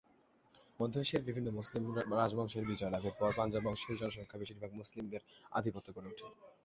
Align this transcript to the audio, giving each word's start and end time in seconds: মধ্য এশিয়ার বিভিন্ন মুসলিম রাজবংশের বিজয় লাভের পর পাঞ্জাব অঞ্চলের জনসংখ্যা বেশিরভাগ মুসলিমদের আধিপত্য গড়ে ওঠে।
মধ্য 0.79 0.95
এশিয়ার 0.99 1.27
বিভিন্ন 1.27 1.47
মুসলিম 1.51 1.83
রাজবংশের 2.13 2.67
বিজয় 2.69 2.91
লাভের 2.91 3.15
পর 3.19 3.29
পাঞ্জাব 3.37 3.63
অঞ্চলের 3.65 3.99
জনসংখ্যা 4.01 4.39
বেশিরভাগ 4.41 4.71
মুসলিমদের 4.79 5.21
আধিপত্য 5.51 5.87
গড়ে 5.95 6.09
ওঠে। 6.11 6.25